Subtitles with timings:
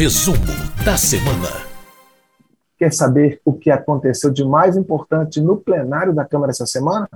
[0.00, 0.38] Resumo
[0.82, 1.50] da semana.
[2.78, 7.06] Quer saber o que aconteceu de mais importante no plenário da Câmara essa semana?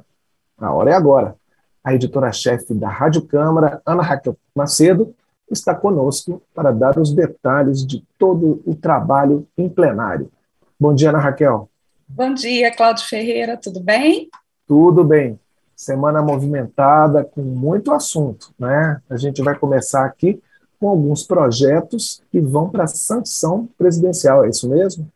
[0.58, 1.34] A hora é agora.
[1.82, 5.14] A editora-chefe da Rádio Câmara, Ana Raquel Macedo,
[5.50, 10.30] está conosco para dar os detalhes de todo o trabalho em plenário.
[10.78, 11.70] Bom dia, Ana Raquel.
[12.06, 14.28] Bom dia, Cláudio Ferreira, tudo bem?
[14.68, 15.40] Tudo bem.
[15.74, 19.00] Semana movimentada, com muito assunto, né?
[19.08, 20.38] A gente vai começar aqui
[20.84, 25.10] com alguns projetos que vão para a sanção presidencial, é isso mesmo?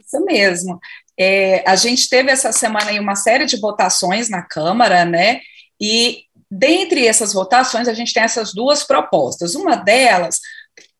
[0.00, 0.78] Isso mesmo.
[1.18, 5.40] É, a gente teve essa semana aí uma série de votações na Câmara, né?
[5.80, 9.56] E dentre essas votações, a gente tem essas duas propostas.
[9.56, 10.38] Uma delas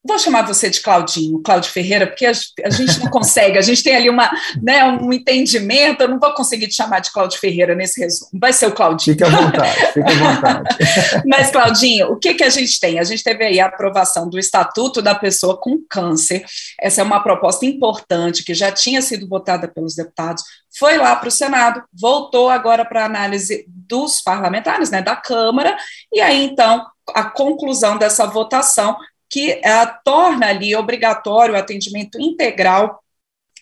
[0.07, 2.33] Vou chamar você de Claudinho, Cláudio Ferreira, porque a,
[2.65, 4.31] a, gente não consegue, a gente tem ali uma,
[4.63, 8.53] né, um entendimento, eu não vou conseguir te chamar de Cláudio Ferreira nesse resumo, vai
[8.53, 9.17] ser o Claudinho.
[9.17, 10.77] Fique à vontade, fique à vontade.
[11.27, 12.99] Mas, Claudinho, o que, que a gente tem?
[12.99, 16.45] A gente teve aí a aprovação do Estatuto da Pessoa com Câncer,
[16.81, 20.43] essa é uma proposta importante, que já tinha sido votada pelos deputados,
[20.79, 25.77] foi lá para o Senado, voltou agora para a análise dos parlamentares, né, da Câmara,
[26.13, 26.85] e aí, então,
[27.15, 28.97] a conclusão dessa votação
[29.29, 33.03] que uh, torna ali obrigatório o atendimento integral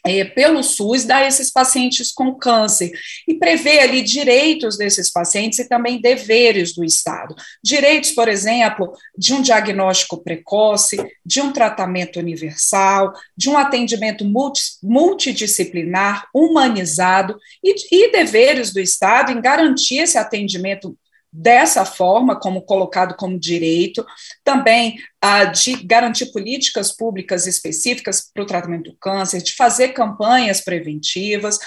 [0.06, 2.93] é, pelo SUS a esses pacientes com câncer
[3.27, 7.34] e prevê ali direitos desses pacientes e também deveres do Estado.
[7.62, 14.62] Direitos, por exemplo, de um diagnóstico precoce, de um tratamento universal, de um atendimento multi,
[14.83, 20.97] multidisciplinar, humanizado e, e deveres do Estado em garantir esse atendimento
[21.37, 24.07] dessa forma, como colocado como direito,
[24.45, 30.61] também ah, de garantir políticas públicas específicas para o tratamento do câncer, de fazer campanhas
[30.61, 31.59] preventivas.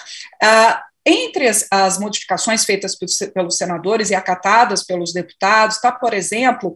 [0.41, 2.97] Ah, entre as, as, modificações feitas
[3.33, 6.73] pelos senadores e acatadas pelos deputados, está, por exemplo,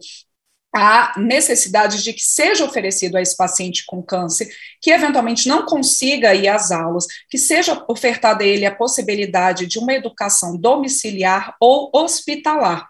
[0.74, 4.48] a necessidade de que seja oferecido a esse paciente com câncer,
[4.80, 9.78] que eventualmente não consiga ir às aulas, que seja ofertada a ele a possibilidade de
[9.78, 12.88] uma educação domiciliar ou hospitalar.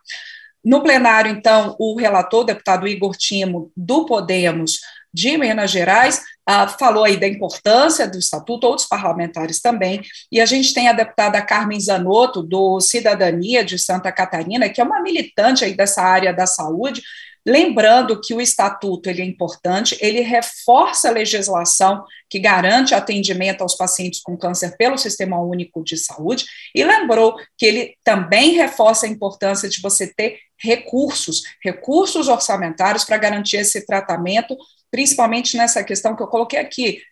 [0.64, 4.78] No plenário, então, o relator, deputado Igor Timo, do Podemos,
[5.12, 10.46] de Minas Gerais, ah, falou aí da importância do estatuto, outros parlamentares também, e a
[10.46, 15.64] gente tem a deputada Carmen Zanotto, do Cidadania de Santa Catarina, que é uma militante
[15.64, 17.02] aí dessa área da saúde,
[17.44, 23.74] Lembrando que o estatuto ele é importante, ele reforça a legislação que garante atendimento aos
[23.74, 29.08] pacientes com câncer pelo Sistema Único de Saúde, e lembrou que ele também reforça a
[29.08, 34.56] importância de você ter recursos, recursos orçamentários para garantir esse tratamento,
[34.88, 37.02] principalmente nessa questão que eu coloquei aqui,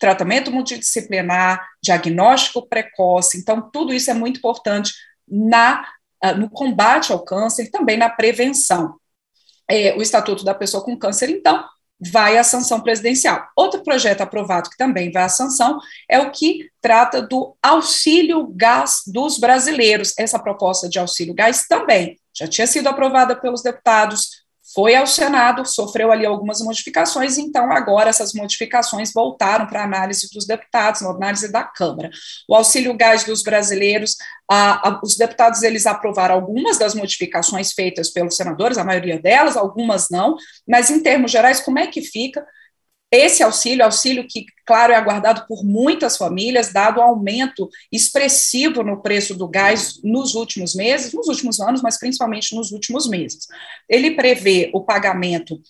[0.00, 3.38] tratamento multidisciplinar, diagnóstico precoce.
[3.38, 4.92] Então, tudo isso é muito importante
[5.28, 5.86] na,
[6.20, 8.96] ah, no combate ao câncer, também na prevenção
[9.68, 11.64] é, o Estatuto da Pessoa com Câncer, então,
[12.00, 13.46] vai à sanção presidencial.
[13.56, 19.02] Outro projeto aprovado que também vai à sanção é o que trata do auxílio gás
[19.06, 20.12] dos brasileiros.
[20.18, 24.43] Essa proposta de auxílio gás também já tinha sido aprovada pelos deputados,
[24.74, 30.46] foi ao Senado, sofreu ali algumas modificações, então agora essas modificações voltaram para análise dos
[30.46, 32.10] deputados, na análise da Câmara.
[32.48, 34.16] O auxílio gás dos brasileiros,
[34.50, 39.56] a, a, os deputados eles aprovaram algumas das modificações feitas pelos senadores, a maioria delas,
[39.56, 40.36] algumas não,
[40.68, 42.44] mas em termos gerais, como é que fica?
[43.14, 49.00] Esse auxílio, auxílio que, claro, é aguardado por muitas famílias, dado o aumento expressivo no
[49.00, 53.46] preço do gás nos últimos meses, nos últimos anos, mas principalmente nos últimos meses.
[53.88, 55.60] Ele prevê o pagamento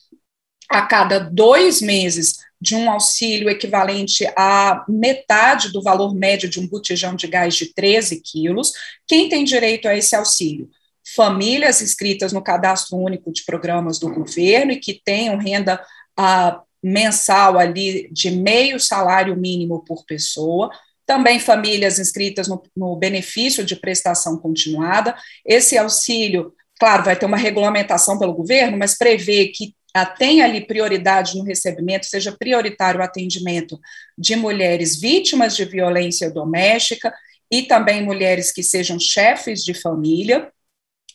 [0.70, 6.66] a cada dois meses de um auxílio equivalente a metade do valor médio de um
[6.66, 8.72] botijão de gás de 13 quilos.
[9.06, 10.70] Quem tem direito a esse auxílio?
[11.14, 15.78] Famílias inscritas no cadastro único de programas do governo e que tenham renda
[16.16, 20.70] ah, mensal ali de meio salário mínimo por pessoa,
[21.06, 25.16] também famílias inscritas no, no, benefício de prestação continuada.
[25.46, 29.74] Esse auxílio, claro, vai ter uma regulamentação pelo governo, mas prevê que
[30.18, 33.80] tem ali prioridade no recebimento, seja prioritário o atendimento
[34.18, 37.14] de mulheres vítimas de violência doméstica
[37.50, 40.50] e também mulheres que sejam chefes de família.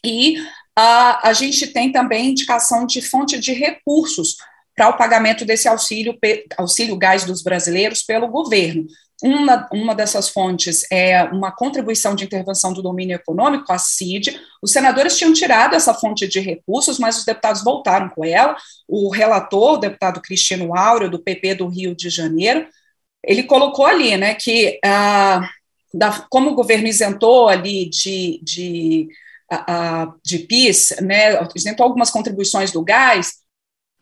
[0.03, 0.37] E
[0.75, 4.37] ah, a gente tem também indicação de fonte de recursos
[4.79, 6.17] para o pagamento desse auxílio,
[6.57, 8.87] auxílio gás dos brasileiros pelo governo.
[9.21, 14.39] Uma, uma dessas fontes é uma contribuição de intervenção do domínio econômico, a CID.
[14.61, 18.55] Os senadores tinham tirado essa fonte de recursos, mas os deputados voltaram com ela.
[18.87, 22.65] O relator, o deputado Cristino Áureo, do PP do Rio de Janeiro,
[23.21, 25.41] ele colocou ali né, que, ah,
[25.93, 29.09] da, como o governo isentou ali de, de,
[30.23, 33.39] de PIS, né, isentou algumas contribuições do gás,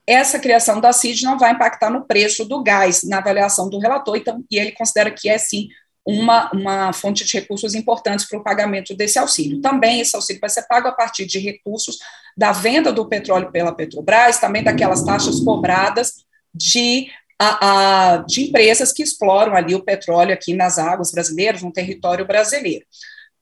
[0.07, 4.15] essa criação da CID não vai impactar no preço do gás, na avaliação do relator,
[4.15, 5.67] então, e ele considera que é sim
[6.07, 9.59] uma, uma fonte de recursos importantes para o pagamento desse auxílio.
[9.59, 11.97] Também esse auxílio vai ser pago a partir de recursos
[12.37, 16.13] da venda do petróleo pela Petrobras, também daquelas taxas cobradas
[16.55, 17.07] de,
[17.37, 22.25] a, a, de empresas que exploram ali o petróleo aqui nas águas brasileiras, no território
[22.25, 22.85] brasileiro.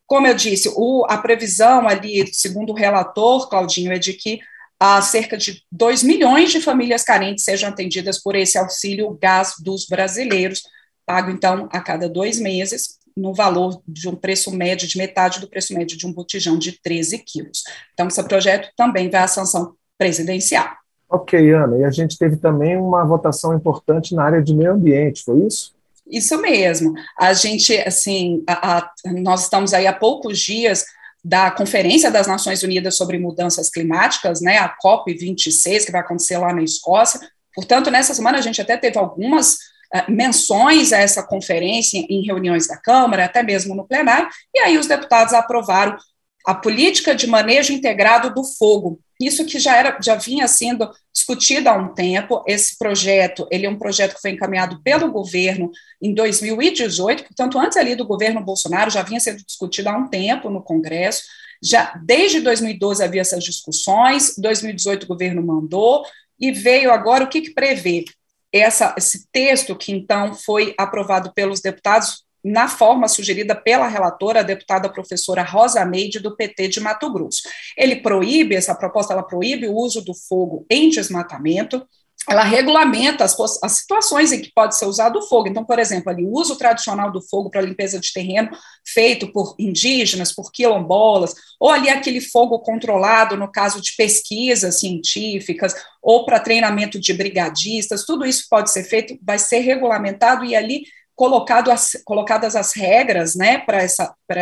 [0.07, 4.39] Como eu disse, o, a previsão ali, segundo o relator, Claudinho, é de que
[4.80, 9.86] a cerca de 2 milhões de famílias carentes sejam atendidas por esse auxílio gás dos
[9.88, 10.62] brasileiros,
[11.06, 15.48] pago então a cada dois meses, no valor de um preço médio, de metade do
[15.48, 17.63] preço médio de um botijão de 13 quilos.
[17.94, 20.68] Então, esse projeto também vai à sanção presidencial.
[21.10, 25.24] Ok, Ana, e a gente teve também uma votação importante na área de meio ambiente,
[25.24, 25.74] foi isso?
[26.07, 26.94] Isso mesmo.
[27.18, 30.86] A gente, assim, a, a, nós estamos aí há poucos dias
[31.27, 36.54] da Conferência das Nações Unidas sobre Mudanças Climáticas, né, a COP26, que vai acontecer lá
[36.54, 37.19] na Escócia.
[37.51, 42.68] Portanto, nessa semana a gente até teve algumas uh, menções a essa conferência em reuniões
[42.68, 45.98] da Câmara, até mesmo no plenário, e aí os deputados aprovaram
[46.45, 49.00] a política de manejo integrado do fogo.
[49.19, 52.44] Isso que já era, já vinha sendo discutido há um tempo.
[52.45, 55.71] Esse projeto, ele é um projeto que foi encaminhado pelo governo
[56.01, 60.50] em 2018, portanto, antes ali do governo Bolsonaro, já vinha sendo discutido há um tempo
[60.50, 61.24] no Congresso.
[61.63, 66.06] Já desde 2012 havia essas discussões, 2018 o governo mandou
[66.39, 68.03] e veio agora o que, que prevê
[68.51, 74.44] essa, esse texto que então foi aprovado pelos deputados na forma sugerida pela relatora, a
[74.44, 77.42] deputada professora Rosa Meide, do PT de Mato Grosso.
[77.75, 81.83] Ele proíbe, essa proposta ela proíbe o uso do fogo em desmatamento,
[82.30, 85.47] ela regulamenta as, as, situações em que pode ser usado o fogo.
[85.47, 88.50] Então, por exemplo, ali, o uso tradicional do fogo para limpeza de terreno
[88.88, 95.75] feito por indígenas, por quilombolas, ou ali aquele fogo controlado no caso de pesquisas científicas,
[96.01, 100.83] ou para treinamento de brigadistas, tudo isso pode ser feito, vai ser regulamentado e ali
[101.15, 103.83] colocado as, colocadas as regras né, para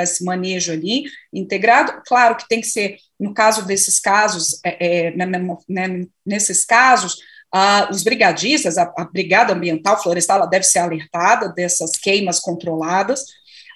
[0.01, 2.01] esse manejo ali integrado.
[2.05, 6.65] Claro que tem que ser, no caso desses casos, é, é, né, né, né nesses
[6.65, 7.17] casos,
[7.53, 13.23] ah, os brigadistas, a, a, Brigada Ambiental Florestal, ela deve ser alertada dessas queimas controladas.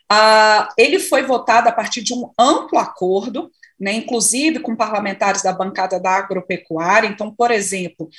[0.09, 5.53] Ah, ele foi votado a partir de um amplo acordo, né, inclusive com parlamentares da
[5.53, 7.07] bancada da agropecuária.
[7.07, 8.09] Então, por exemplo,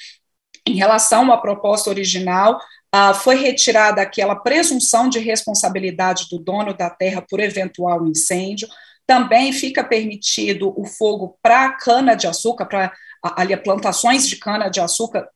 [0.69, 2.61] em relação à proposta original,
[2.93, 8.69] ah, foi retirada aquela presunção de responsabilidade do dono da terra por eventual incêndio.
[9.07, 12.93] Também fica permitido o fogo para cana-de-açúcar, para
[13.23, 15.29] ali plantações de cana-de-açúcar,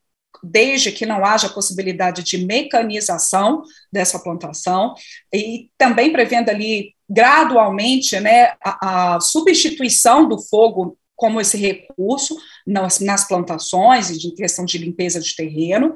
[0.43, 4.93] desde que não haja possibilidade de mecanização dessa plantação,
[5.33, 12.99] e também prevendo ali gradualmente né, a, a substituição do fogo como esse recurso nas,
[12.99, 15.93] nas plantações e de questão de limpeza de terreno.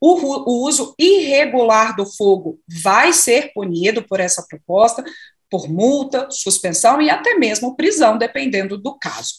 [0.00, 5.02] O, o uso irregular do fogo vai ser punido por essa proposta,
[5.50, 9.34] por multa, suspensão e até mesmo prisão, dependendo do caso.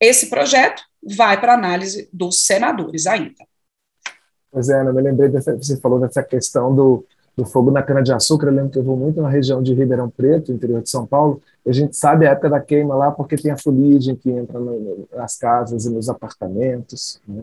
[0.00, 3.46] Esse projeto vai para análise dos senadores ainda.
[4.50, 7.06] Pois é, Ana, me lembrei, dessa, você falou dessa questão do,
[7.36, 10.52] do fogo na cana-de-açúcar, eu lembro que eu vou muito na região de Ribeirão Preto,
[10.52, 13.50] interior de São Paulo, e a gente sabe a época da queima lá porque tem
[13.50, 17.42] a fuligem que entra no, nas casas e nos apartamentos, né?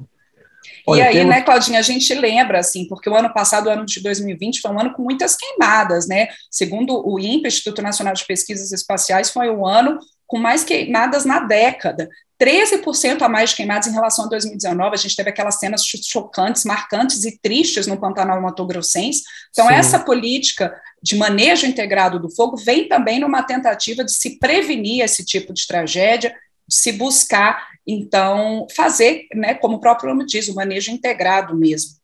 [0.88, 1.28] Olha, e aí, tem...
[1.28, 4.72] né, Claudinha, a gente lembra, assim, porque o ano passado, o ano de 2020, foi
[4.72, 6.28] um ano com muitas queimadas, né?
[6.50, 10.00] Segundo o INPE, Instituto Nacional de Pesquisas Espaciais, foi o ano
[10.34, 12.10] com mais queimadas na década.
[12.42, 14.96] 13% a mais de queimados em relação a 2019.
[14.96, 19.22] A gente teve aquelas cenas chocantes, marcantes e tristes no Pantanal Mato Grossense.
[19.52, 19.76] Então, Sim.
[19.76, 25.24] essa política de manejo integrado do fogo vem também numa tentativa de se prevenir esse
[25.24, 26.36] tipo de tragédia,
[26.68, 31.98] de se buscar então, fazer, né, como o próprio nome diz, o manejo integrado mesmo.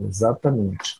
[0.00, 0.97] Exatamente.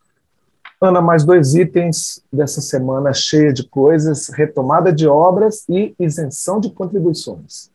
[0.80, 6.70] Ana, mais dois itens dessa semana cheia de coisas: retomada de obras e isenção de
[6.70, 7.70] contribuições.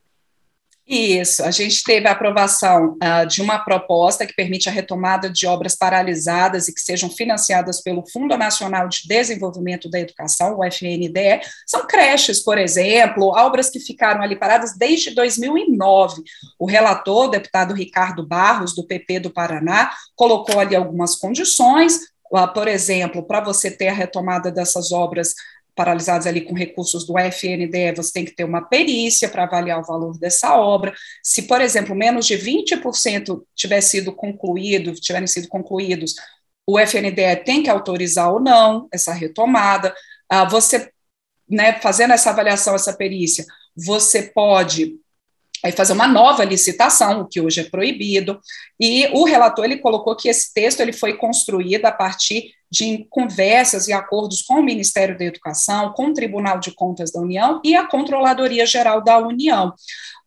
[0.86, 5.46] Isso, a gente teve a aprovação uh, de uma proposta que permite a retomada de
[5.46, 11.40] obras paralisadas e que sejam financiadas pelo Fundo Nacional de Desenvolvimento da Educação, o FNDE.
[11.66, 16.22] São creches, por exemplo, obras que ficaram ali paradas desde 2009.
[16.58, 21.98] O relator, o deputado Ricardo Barros, do PP do Paraná, colocou ali algumas condições,
[22.52, 25.34] por exemplo, para você ter a retomada dessas obras
[25.74, 29.84] paralisados ali com recursos do FNDE, você tem que ter uma perícia para avaliar o
[29.84, 30.94] valor dessa obra.
[31.22, 36.14] Se, por exemplo, menos de 20% tiver sido concluído, tiverem sido concluídos,
[36.66, 39.94] o FNDE tem que autorizar ou não essa retomada.
[40.28, 40.90] Ah, você,
[41.48, 43.44] né, fazendo essa avaliação, essa perícia,
[43.76, 44.96] você pode
[45.64, 48.38] aí fazer uma nova licitação, o que hoje é proibido,
[48.78, 53.88] e o relator ele colocou que esse texto ele foi construído a partir de conversas
[53.88, 57.74] e acordos com o Ministério da Educação, com o Tribunal de Contas da União e
[57.74, 59.72] a Controladoria Geral da União.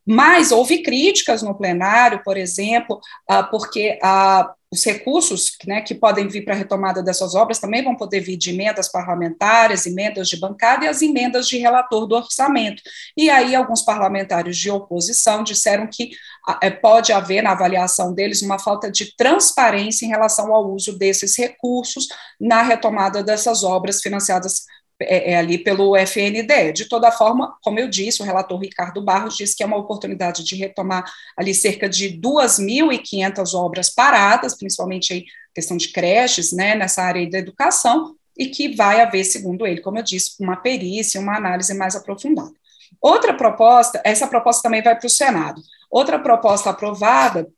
[0.04, 6.28] Mas houve críticas no plenário, por exemplo, ah, porque ah, os recursos né, que podem
[6.28, 10.38] vir para a retomada dessas obras também vão poder vir de emendas parlamentares, emendas de
[10.38, 12.82] bancada e as emendas de relator do orçamento.
[13.16, 16.10] E aí, alguns parlamentares de oposição disseram que
[16.46, 20.98] ah, é, pode haver, na avaliação deles, uma falta de transparência em relação ao uso
[20.98, 22.06] desses recursos
[22.38, 24.64] na retomada dessas obras financiadas
[25.00, 26.72] é, é, ali pelo FNDE.
[26.72, 30.44] De toda forma, como eu disse, o relator Ricardo Barros disse que é uma oportunidade
[30.44, 31.04] de retomar
[31.36, 35.24] ali cerca de 2.500 obras paradas, principalmente aí
[35.54, 39.98] questão de creches, né, nessa área da educação, e que vai haver, segundo ele, como
[39.98, 42.52] eu disse, uma perícia, uma análise mais aprofundada.
[43.00, 45.60] Outra proposta, essa proposta também vai para o Senado.
[45.90, 47.48] Outra proposta aprovada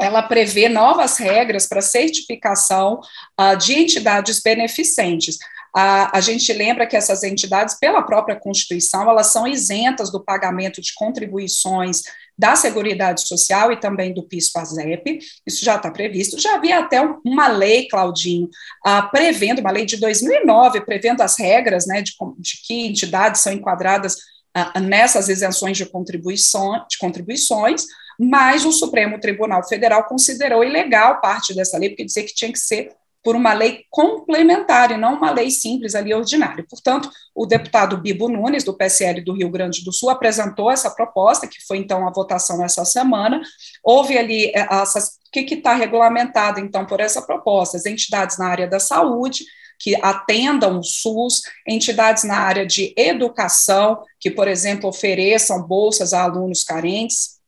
[0.00, 3.00] ela prevê novas regras para certificação
[3.38, 5.38] uh, de entidades beneficentes.
[5.74, 10.82] A, a gente lembra que essas entidades, pela própria Constituição, elas são isentas do pagamento
[10.82, 12.02] de contribuições
[12.36, 16.40] da Seguridade Social e também do PIS-PASEP, isso já está previsto.
[16.40, 18.46] Já havia até uma lei, Claudinho,
[18.86, 23.52] uh, prevendo, uma lei de 2009, prevendo as regras né, de, de que entidades são
[23.52, 24.16] enquadradas
[24.56, 27.86] uh, nessas isenções de, contribuição, de contribuições,
[28.18, 32.58] mas o Supremo Tribunal Federal considerou ilegal parte dessa lei, porque dizia que tinha que
[32.58, 36.66] ser por uma lei complementar e não uma lei simples ali ordinária.
[36.68, 41.46] Portanto, o deputado Bibo Nunes, do PSL do Rio Grande do Sul, apresentou essa proposta,
[41.46, 43.40] que foi então a votação essa semana.
[43.82, 47.76] Houve ali eh, essas, o que está regulamentado então por essa proposta?
[47.76, 49.44] As entidades na área da saúde,
[49.78, 56.22] que atendam o SUS, entidades na área de educação, que, por exemplo, ofereçam bolsas a
[56.22, 57.41] alunos carentes,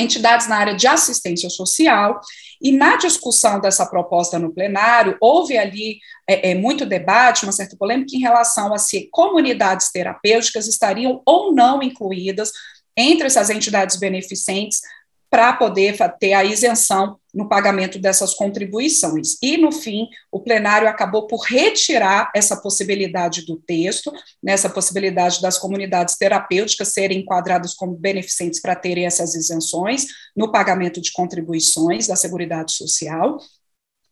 [0.00, 2.20] entidades na área de assistência social,
[2.60, 7.76] e na discussão dessa proposta no plenário, houve ali é, é, muito debate, uma certa
[7.76, 12.52] polêmica em relação a se comunidades terapêuticas estariam ou não incluídas
[12.96, 14.80] entre essas entidades beneficentes
[15.30, 19.36] para poder ter a isenção no pagamento dessas contribuições.
[19.40, 25.56] E, no fim, o plenário acabou por retirar essa possibilidade do texto, nessa possibilidade das
[25.56, 30.06] comunidades terapêuticas serem enquadradas como beneficentes para terem essas isenções
[30.36, 33.38] no pagamento de contribuições da Seguridade Social.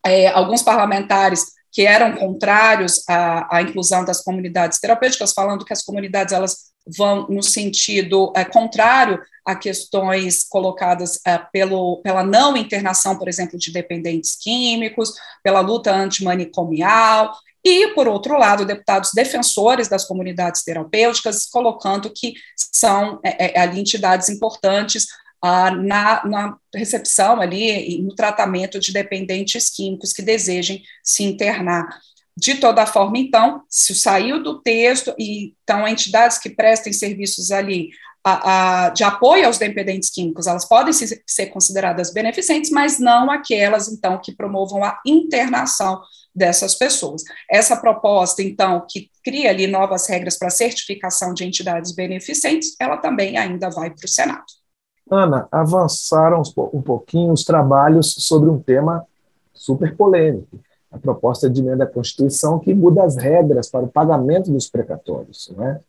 [0.05, 5.83] É, alguns parlamentares que eram contrários à, à, inclusão das comunidades terapêuticas, falando que as
[5.83, 13.17] comunidades elas vão no sentido é, contrário a questões colocadas é, pelo, pela não internação,
[13.17, 20.05] por exemplo, de dependentes químicos, pela luta antimanicomial, e, por outro lado, deputados defensores das
[20.05, 25.07] comunidades terapêuticas, colocando que são é, é ali entidades importantes
[25.41, 31.87] ah, na, na, recepção ali no tratamento de dependentes químicos que desejem se internar.
[32.39, 37.89] De toda forma, então, se saiu do texto, e então entidades que prestem serviços ali
[38.23, 43.29] a, a, de apoio aos dependentes químicos, elas podem se, ser consideradas beneficentes, mas não
[43.29, 46.01] aquelas, então, que promovam a internação
[46.33, 47.23] dessas pessoas.
[47.51, 53.37] Essa proposta, então, que cria ali novas regras para certificação de entidades beneficentes, ela também
[53.37, 54.45] ainda vai para o Senado.
[55.11, 56.41] Ana, avançaram
[56.73, 59.05] um pouquinho os trabalhos sobre um tema
[59.53, 60.57] super polêmico,
[60.91, 65.51] a proposta de emenda à Constituição que muda as regras para o pagamento dos precatórios,
[65.55, 65.79] não é?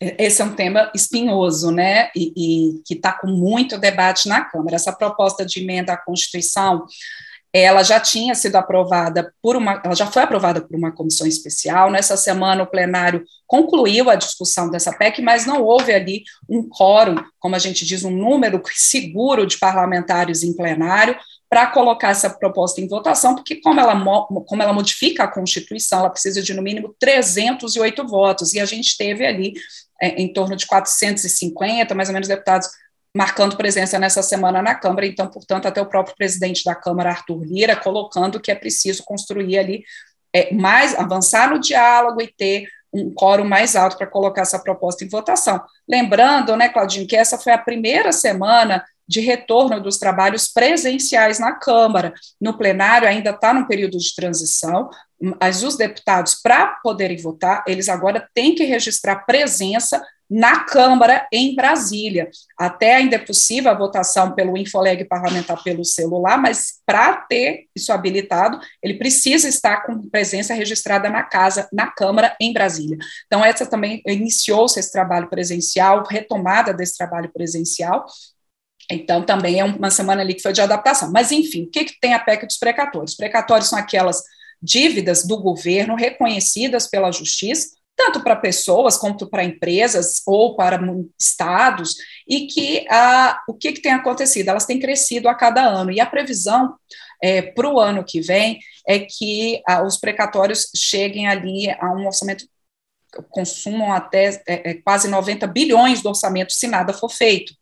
[0.00, 4.76] Esse é um tema espinhoso, né, e, e que está com muito debate na Câmara.
[4.76, 6.86] Essa proposta de emenda à Constituição,
[7.52, 11.90] ela já tinha sido aprovada por uma, ela já foi aprovada por uma comissão especial.
[11.90, 17.16] Nessa semana, o plenário concluiu a discussão dessa PEC, mas não houve ali um quórum,
[17.40, 21.16] como a gente diz, um número seguro de parlamentares em plenário
[21.48, 23.94] para colocar essa proposta em votação, porque como ela,
[24.46, 28.96] como ela modifica a Constituição, ela precisa de no mínimo 308 votos, e a gente
[28.96, 29.54] teve ali
[30.00, 32.68] é, em torno de 450, mais ou menos, deputados
[33.16, 37.42] marcando presença nessa semana na Câmara, então, portanto, até o próprio presidente da Câmara, Arthur
[37.42, 39.82] Lira, colocando que é preciso construir ali,
[40.34, 45.04] é, mais, avançar no diálogo e ter um quórum mais alto para colocar essa proposta
[45.04, 45.60] em votação.
[45.88, 51.52] Lembrando, né, Claudinho, que essa foi a primeira semana de retorno dos trabalhos presenciais na
[51.52, 52.12] Câmara.
[52.40, 54.90] No plenário ainda está no período de transição,
[55.40, 60.00] mas os deputados, para poderem votar, eles agora têm que registrar presença
[60.30, 62.28] na Câmara em Brasília.
[62.58, 67.92] Até ainda é possível a votação pelo Infoleg parlamentar pelo celular, mas para ter isso
[67.92, 72.98] habilitado, ele precisa estar com presença registrada na casa, na Câmara em Brasília.
[73.26, 78.04] Então, essa também iniciou-se esse trabalho presencial, retomada desse trabalho presencial,
[78.90, 81.10] Então, também é uma semana ali que foi de adaptação.
[81.12, 83.14] Mas, enfim, o que, que tem a PEC dos precatórios?
[83.14, 84.22] Precatórios são aquelas
[84.62, 90.80] dívidas do governo reconhecidas pela justiça, tanto para pessoas quanto para empresas ou para
[91.18, 94.48] estados, e que ah, o que, que tem acontecido?
[94.48, 96.74] Elas têm crescido a cada ano, e a previsão
[97.22, 102.06] é, para o ano que vem é que ah, os precatórios cheguem ali a um
[102.06, 102.44] orçamento
[103.30, 107.52] consumam até é, é, quase 90 bilhões do orçamento se nada for feito.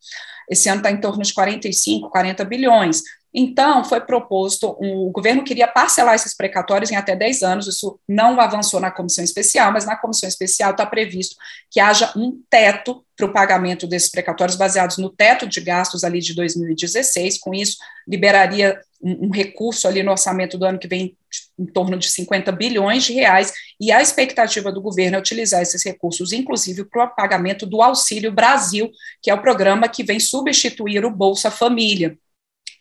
[0.50, 3.02] Esse ano está em torno de 45, 40 bilhões.
[3.38, 8.40] Então, foi proposto, o governo queria parcelar esses precatórios em até 10 anos, isso não
[8.40, 11.36] avançou na comissão especial, mas na comissão especial está previsto
[11.70, 16.20] que haja um teto para o pagamento desses precatórios baseados no teto de gastos ali
[16.20, 17.76] de 2016, com isso
[18.08, 21.14] liberaria um, um recurso ali no orçamento do ano que vem
[21.58, 25.84] em torno de 50 bilhões de reais, e a expectativa do governo é utilizar esses
[25.84, 28.90] recursos, inclusive para o pagamento do Auxílio Brasil,
[29.22, 32.16] que é o programa que vem substituir o Bolsa Família.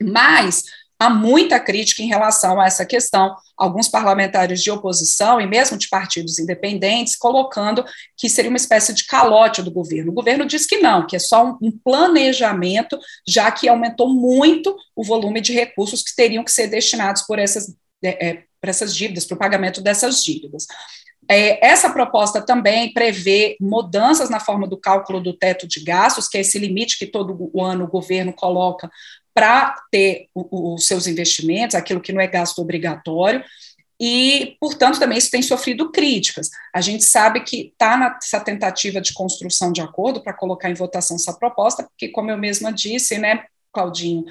[0.02, 0.64] Mas
[1.00, 3.36] há muita crítica em relação a essa questão.
[3.58, 7.86] Alguns parlamentares de oposição e mesmo de partidos independentes colocando
[8.18, 10.12] que seria uma espécie de calote do governo.
[10.12, 12.98] O governo diz que não, que é só um planejamento,
[13.28, 17.74] já que aumentou muito o volume de recursos que teriam que ser destinados por essas,
[18.04, 20.66] é, por essas dívidas, para o pagamento dessas dívidas.
[21.30, 26.38] É, essa proposta também prevê mudanças na forma do cálculo do teto de gastos, que
[26.38, 28.90] é esse limite que todo ano o governo coloca
[29.34, 33.44] para ter os seus investimentos, aquilo que não é gasto obrigatório,
[34.00, 36.50] e, portanto, também isso tem sofrido críticas.
[36.74, 41.16] A gente sabe que está nessa tentativa de construção de acordo para colocar em votação
[41.16, 44.26] essa proposta, porque, como eu mesma disse, né, Claudinho,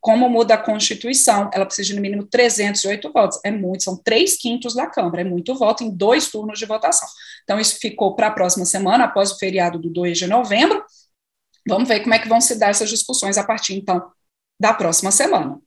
[0.00, 3.38] como muda a Constituição, ela precisa de no mínimo 308 votos.
[3.44, 7.08] É muito, são três quintos da Câmara, é muito voto em dois turnos de votação.
[7.44, 10.82] Então, isso ficou para a próxima semana, após o feriado do 2 de novembro.
[11.68, 14.10] Vamos ver como é que vão se dar essas discussões a partir, então,
[14.58, 15.58] da próxima semana.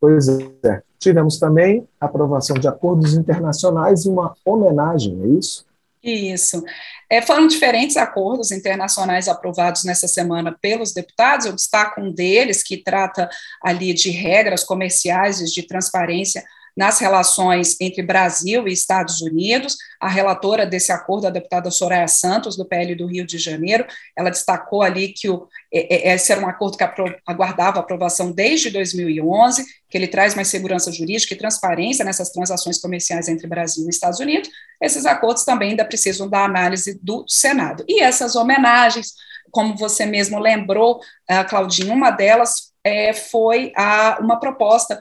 [0.00, 0.82] Pois é.
[0.98, 5.67] Tivemos também aprovação de acordos internacionais e uma homenagem, é isso?
[6.08, 6.64] Isso.
[7.10, 11.46] É, foram diferentes acordos internacionais aprovados nessa semana pelos deputados.
[11.46, 13.28] Eu destaco um deles que trata
[13.62, 16.44] ali de regras comerciais e de transparência
[16.78, 19.76] nas relações entre Brasil e Estados Unidos.
[20.00, 23.84] A relatora desse acordo, a deputada Soraya Santos, do PL do Rio de Janeiro,
[24.16, 26.84] ela destacou ali que o, esse era um acordo que
[27.26, 33.28] aguardava aprovação desde 2011, que ele traz mais segurança jurídica e transparência nessas transações comerciais
[33.28, 34.48] entre Brasil e Estados Unidos.
[34.80, 37.84] Esses acordos também ainda precisam da análise do Senado.
[37.88, 39.14] E essas homenagens,
[39.50, 41.00] como você mesmo lembrou,
[41.48, 43.72] Claudinha, uma delas é, foi
[44.20, 45.00] uma proposta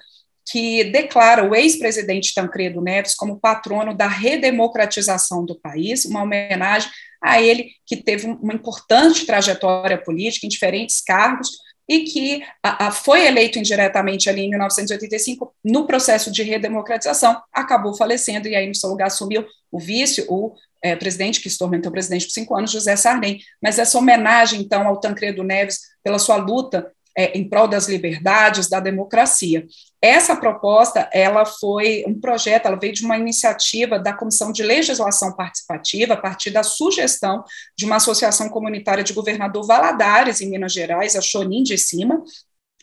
[0.49, 6.89] que declara o ex-presidente Tancredo Neves como patrono da redemocratização do país, uma homenagem
[7.21, 11.49] a ele que teve uma importante trajetória política em diferentes cargos
[11.89, 17.95] e que a, a, foi eleito indiretamente ali em 1985 no processo de redemocratização, acabou
[17.95, 21.77] falecendo e aí no seu lugar assumiu o vice, o é, presidente que se tornou
[21.77, 23.39] então presidente por cinco anos, José Sarney.
[23.62, 28.69] Mas essa homenagem então ao Tancredo Neves pela sua luta é, em prol das liberdades,
[28.69, 29.65] da democracia.
[29.99, 35.36] Essa proposta, ela foi um projeto, ela veio de uma iniciativa da Comissão de Legislação
[35.36, 37.43] Participativa, a partir da sugestão
[37.75, 42.23] de uma associação comunitária de governador Valadares, em Minas Gerais, a Chonim de Cima,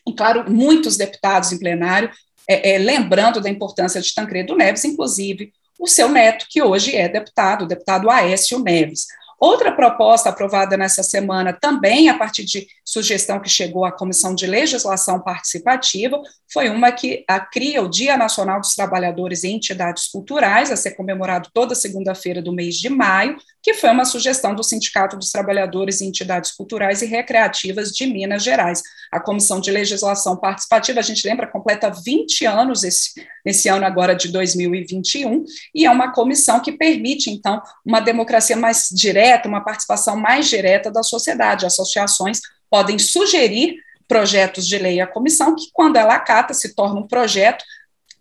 [0.06, 2.10] e, claro, muitos deputados em plenário,
[2.48, 7.08] é, é, lembrando da importância de Tancredo Neves, inclusive o seu neto, que hoje é
[7.08, 9.06] deputado, o deputado Aécio Neves.
[9.44, 14.46] Outra proposta aprovada nessa semana, também a partir de sugestão que chegou à Comissão de
[14.46, 16.18] Legislação Participativa,
[16.50, 21.50] foi uma que cria o Dia Nacional dos Trabalhadores e Entidades Culturais, a ser comemorado
[21.52, 26.04] toda segunda-feira do mês de maio, que foi uma sugestão do Sindicato dos Trabalhadores e
[26.04, 28.82] Entidades Culturais e Recreativas de Minas Gerais.
[29.10, 34.14] A Comissão de Legislação Participativa, a gente lembra, completa 20 anos esse, nesse ano agora
[34.14, 40.14] de 2021, e é uma comissão que permite, então, uma democracia mais direta, uma participação
[40.14, 41.64] mais direta da sociedade.
[41.64, 47.08] Associações podem sugerir projetos de lei à comissão, que, quando ela acata, se torna um
[47.08, 47.64] projeto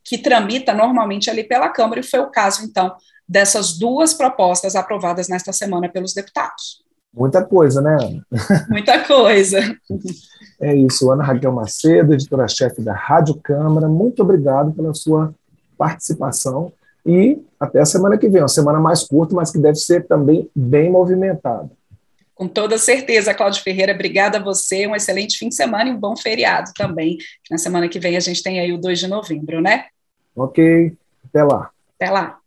[0.05, 2.95] que tramita normalmente ali pela Câmara, e foi o caso, então,
[3.27, 6.83] dessas duas propostas aprovadas nesta semana pelos deputados.
[7.13, 8.25] Muita coisa, né, Ana?
[8.69, 9.59] Muita coisa.
[10.59, 15.33] É isso, Ana Raquel Macedo, editora-chefe da Rádio Câmara, muito obrigado pela sua
[15.77, 16.73] participação
[17.05, 20.49] e até a semana que vem, uma semana mais curta, mas que deve ser também
[20.55, 21.69] bem movimentada.
[22.33, 25.99] Com toda certeza, Cláudio Ferreira, obrigada a você, um excelente fim de semana e um
[25.99, 27.17] bom feriado também.
[27.49, 29.85] Na semana que vem a gente tem aí o 2 de novembro, né?
[30.35, 30.93] Ok,
[31.29, 31.69] até lá.
[31.95, 32.39] Até lá.